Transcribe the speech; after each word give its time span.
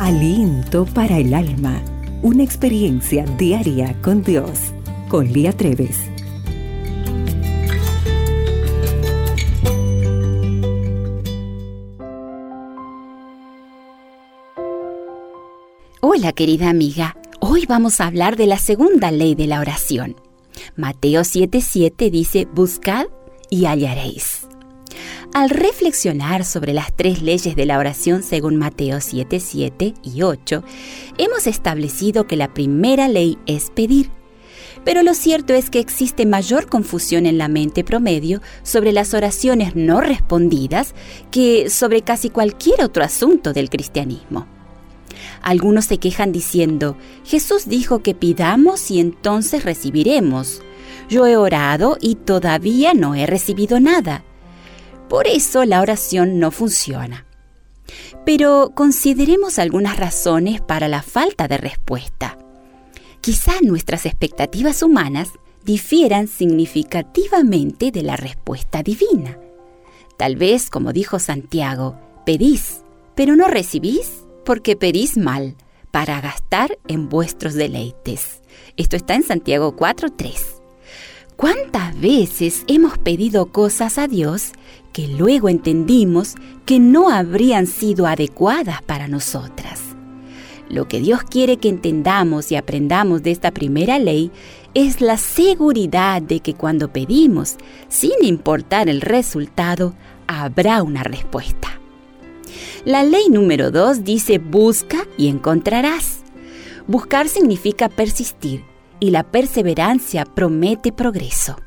Aliento 0.00 0.86
para 0.86 1.18
el 1.18 1.32
alma. 1.32 1.80
Una 2.20 2.42
experiencia 2.42 3.24
diaria 3.38 3.96
con 4.02 4.24
Dios. 4.24 4.72
Con 5.08 5.32
Lía 5.32 5.52
Treves. 5.52 5.96
Hola 16.00 16.32
querida 16.32 16.70
amiga, 16.70 17.16
hoy 17.38 17.64
vamos 17.66 18.00
a 18.00 18.06
hablar 18.08 18.36
de 18.36 18.46
la 18.48 18.58
segunda 18.58 19.12
ley 19.12 19.36
de 19.36 19.46
la 19.46 19.60
oración. 19.60 20.16
Mateo 20.74 21.22
7:7 21.22 22.10
dice, 22.10 22.48
buscad 22.52 23.06
y 23.48 23.66
hallaréis. 23.66 24.43
Al 25.34 25.50
reflexionar 25.50 26.44
sobre 26.44 26.72
las 26.72 26.94
tres 26.94 27.20
leyes 27.20 27.56
de 27.56 27.66
la 27.66 27.80
oración 27.80 28.22
según 28.22 28.54
Mateo 28.54 29.00
7, 29.00 29.40
7 29.40 29.94
y 30.04 30.22
8, 30.22 30.62
hemos 31.18 31.48
establecido 31.48 32.28
que 32.28 32.36
la 32.36 32.54
primera 32.54 33.08
ley 33.08 33.36
es 33.46 33.70
pedir. 33.70 34.12
Pero 34.84 35.02
lo 35.02 35.12
cierto 35.12 35.52
es 35.52 35.70
que 35.70 35.80
existe 35.80 36.24
mayor 36.24 36.68
confusión 36.68 37.26
en 37.26 37.36
la 37.36 37.48
mente 37.48 37.82
promedio 37.82 38.42
sobre 38.62 38.92
las 38.92 39.12
oraciones 39.12 39.74
no 39.74 40.00
respondidas 40.00 40.94
que 41.32 41.68
sobre 41.68 42.02
casi 42.02 42.30
cualquier 42.30 42.84
otro 42.84 43.02
asunto 43.02 43.52
del 43.52 43.70
cristianismo. 43.70 44.46
Algunos 45.42 45.86
se 45.86 45.98
quejan 45.98 46.30
diciendo, 46.30 46.96
Jesús 47.24 47.66
dijo 47.66 48.04
que 48.04 48.14
pidamos 48.14 48.88
y 48.92 49.00
entonces 49.00 49.64
recibiremos. 49.64 50.62
Yo 51.08 51.26
he 51.26 51.36
orado 51.36 51.98
y 52.00 52.14
todavía 52.14 52.94
no 52.94 53.16
he 53.16 53.26
recibido 53.26 53.80
nada. 53.80 54.22
Por 55.08 55.26
eso 55.26 55.64
la 55.64 55.80
oración 55.80 56.38
no 56.38 56.50
funciona. 56.50 57.26
Pero 58.24 58.72
consideremos 58.74 59.58
algunas 59.58 59.98
razones 59.98 60.60
para 60.60 60.88
la 60.88 61.02
falta 61.02 61.48
de 61.48 61.58
respuesta. 61.58 62.38
Quizá 63.20 63.52
nuestras 63.62 64.06
expectativas 64.06 64.82
humanas 64.82 65.30
difieran 65.64 66.28
significativamente 66.28 67.90
de 67.90 68.02
la 68.02 68.16
respuesta 68.16 68.82
divina. 68.82 69.38
Tal 70.16 70.36
vez, 70.36 70.70
como 70.70 70.92
dijo 70.92 71.18
Santiago, 71.18 71.98
pedís, 72.24 72.82
pero 73.14 73.36
no 73.36 73.48
recibís 73.48 74.24
porque 74.44 74.76
pedís 74.76 75.16
mal, 75.16 75.56
para 75.90 76.20
gastar 76.20 76.76
en 76.88 77.08
vuestros 77.08 77.54
deleites. 77.54 78.42
Esto 78.76 78.96
está 78.96 79.14
en 79.14 79.22
Santiago 79.22 79.76
4.3. 79.76 80.34
¿Cuántas 81.36 81.73
veces 82.04 82.64
hemos 82.66 82.98
pedido 82.98 83.46
cosas 83.46 83.96
a 83.96 84.06
Dios 84.08 84.52
que 84.92 85.08
luego 85.08 85.48
entendimos 85.48 86.34
que 86.66 86.78
no 86.78 87.08
habrían 87.08 87.66
sido 87.66 88.06
adecuadas 88.06 88.82
para 88.82 89.08
nosotras? 89.08 89.80
Lo 90.68 90.86
que 90.86 91.00
Dios 91.00 91.22
quiere 91.22 91.56
que 91.56 91.70
entendamos 91.70 92.52
y 92.52 92.56
aprendamos 92.56 93.22
de 93.22 93.30
esta 93.30 93.52
primera 93.52 93.98
ley 93.98 94.30
es 94.74 95.00
la 95.00 95.16
seguridad 95.16 96.20
de 96.20 96.40
que 96.40 96.52
cuando 96.52 96.92
pedimos, 96.92 97.56
sin 97.88 98.22
importar 98.22 98.90
el 98.90 99.00
resultado, 99.00 99.94
habrá 100.26 100.82
una 100.82 101.04
respuesta. 101.04 101.80
La 102.84 103.02
ley 103.02 103.30
número 103.30 103.70
2 103.70 104.04
dice 104.04 104.36
busca 104.36 105.06
y 105.16 105.28
encontrarás. 105.28 106.18
Buscar 106.86 107.28
significa 107.28 107.88
persistir 107.88 108.62
y 109.00 109.10
la 109.10 109.22
perseverancia 109.22 110.26
promete 110.26 110.92
progreso. 110.92 111.63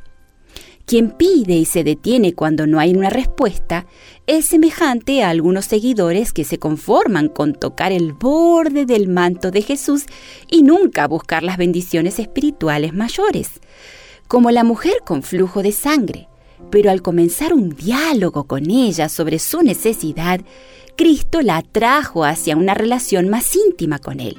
Quien 0.87 1.09
pide 1.09 1.57
y 1.57 1.65
se 1.65 1.83
detiene 1.83 2.33
cuando 2.33 2.65
no 2.65 2.79
hay 2.79 2.95
una 2.95 3.09
respuesta 3.09 3.87
es 4.25 4.45
semejante 4.45 5.21
a 5.21 5.29
algunos 5.29 5.65
seguidores 5.65 6.31
que 6.31 6.45
se 6.45 6.59
conforman 6.59 7.27
con 7.27 7.53
tocar 7.55 7.91
el 7.91 8.13
borde 8.13 8.85
del 8.85 9.09
manto 9.09 9.51
de 9.51 9.63
Jesús 9.63 10.05
y 10.49 10.63
nunca 10.63 11.05
buscar 11.09 11.43
las 11.43 11.57
bendiciones 11.57 12.19
espirituales 12.19 12.93
mayores, 12.93 13.59
como 14.29 14.49
la 14.49 14.63
mujer 14.63 15.01
con 15.05 15.23
flujo 15.23 15.61
de 15.61 15.73
sangre. 15.73 16.29
Pero 16.71 16.89
al 16.89 17.01
comenzar 17.01 17.53
un 17.53 17.75
diálogo 17.75 18.45
con 18.45 18.69
ella 18.69 19.09
sobre 19.09 19.39
su 19.39 19.63
necesidad, 19.63 20.39
Cristo 20.95 21.41
la 21.41 21.57
atrajo 21.57 22.23
hacia 22.23 22.55
una 22.55 22.75
relación 22.75 23.27
más 23.27 23.53
íntima 23.57 23.99
con 23.99 24.21
Él 24.21 24.37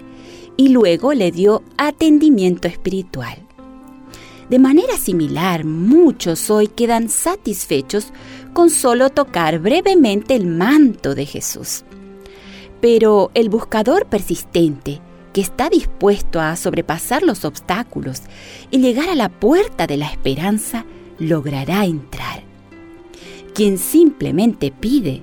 y 0.56 0.70
luego 0.70 1.12
le 1.12 1.30
dio 1.30 1.62
atendimiento 1.76 2.68
espiritual. 2.68 3.47
De 4.48 4.58
manera 4.58 4.96
similar, 4.96 5.64
muchos 5.64 6.48
hoy 6.48 6.68
quedan 6.68 7.10
satisfechos 7.10 8.12
con 8.54 8.70
solo 8.70 9.10
tocar 9.10 9.58
brevemente 9.58 10.34
el 10.34 10.46
manto 10.46 11.14
de 11.14 11.26
Jesús. 11.26 11.84
Pero 12.80 13.30
el 13.34 13.50
buscador 13.50 14.06
persistente, 14.06 15.02
que 15.34 15.42
está 15.42 15.68
dispuesto 15.68 16.40
a 16.40 16.56
sobrepasar 16.56 17.22
los 17.22 17.44
obstáculos 17.44 18.22
y 18.70 18.78
llegar 18.78 19.10
a 19.10 19.14
la 19.14 19.28
puerta 19.28 19.86
de 19.86 19.98
la 19.98 20.06
esperanza, 20.06 20.86
logrará 21.18 21.84
entrar. 21.84 22.42
Quien 23.54 23.76
simplemente 23.76 24.72
pide, 24.72 25.22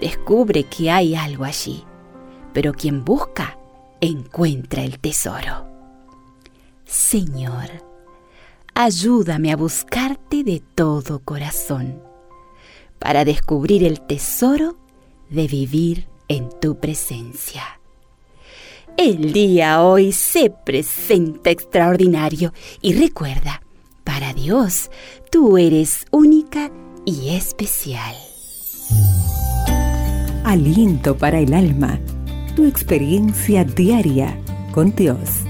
descubre 0.00 0.64
que 0.64 0.90
hay 0.90 1.14
algo 1.14 1.44
allí, 1.44 1.84
pero 2.52 2.72
quien 2.72 3.04
busca, 3.04 3.56
encuentra 4.00 4.82
el 4.82 4.98
tesoro. 4.98 5.66
Señor, 6.84 7.93
ayúdame 8.74 9.52
a 9.52 9.56
buscarte 9.56 10.42
de 10.42 10.60
todo 10.74 11.20
corazón 11.20 12.02
para 12.98 13.24
descubrir 13.24 13.84
el 13.84 14.00
tesoro 14.00 14.76
de 15.30 15.46
vivir 15.46 16.08
en 16.28 16.48
tu 16.60 16.78
presencia. 16.78 17.62
El 18.96 19.32
día 19.32 19.82
hoy 19.82 20.12
se 20.12 20.50
presenta 20.50 21.50
extraordinario 21.50 22.52
y 22.80 22.94
recuerda, 22.94 23.62
para 24.04 24.32
Dios 24.32 24.90
tú 25.30 25.56
eres 25.58 26.04
única 26.10 26.70
y 27.04 27.30
especial. 27.34 28.14
Aliento 30.44 31.16
para 31.16 31.40
el 31.40 31.54
alma 31.54 31.98
tu 32.54 32.66
experiencia 32.66 33.64
diaria 33.64 34.38
con 34.72 34.94
Dios. 34.94 35.43